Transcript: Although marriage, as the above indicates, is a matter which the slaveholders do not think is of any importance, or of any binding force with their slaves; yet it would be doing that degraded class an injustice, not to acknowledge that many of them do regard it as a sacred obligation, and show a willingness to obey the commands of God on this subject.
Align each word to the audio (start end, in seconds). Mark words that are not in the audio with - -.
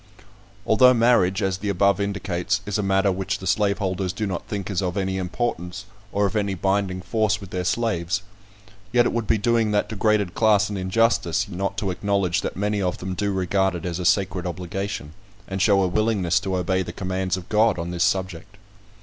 Although 0.65 0.95
marriage, 0.95 1.43
as 1.43 1.59
the 1.59 1.69
above 1.69 2.01
indicates, 2.01 2.61
is 2.65 2.79
a 2.79 2.81
matter 2.81 3.11
which 3.11 3.37
the 3.37 3.45
slaveholders 3.45 4.11
do 4.11 4.25
not 4.25 4.47
think 4.47 4.71
is 4.71 4.81
of 4.81 4.97
any 4.97 5.19
importance, 5.19 5.85
or 6.11 6.25
of 6.25 6.35
any 6.35 6.55
binding 6.55 7.03
force 7.03 7.39
with 7.39 7.51
their 7.51 7.63
slaves; 7.63 8.23
yet 8.91 9.05
it 9.05 9.13
would 9.13 9.27
be 9.27 9.37
doing 9.37 9.69
that 9.69 9.89
degraded 9.89 10.33
class 10.33 10.71
an 10.71 10.75
injustice, 10.77 11.47
not 11.47 11.77
to 11.77 11.91
acknowledge 11.91 12.41
that 12.41 12.55
many 12.57 12.81
of 12.81 12.97
them 12.97 13.13
do 13.13 13.31
regard 13.31 13.75
it 13.75 13.85
as 13.85 13.99
a 13.99 14.03
sacred 14.05 14.47
obligation, 14.47 15.13
and 15.47 15.61
show 15.61 15.83
a 15.83 15.87
willingness 15.87 16.39
to 16.39 16.57
obey 16.57 16.81
the 16.81 16.91
commands 16.93 17.37
of 17.37 17.47
God 17.47 17.77
on 17.77 17.91
this 17.91 18.03
subject. 18.03 18.57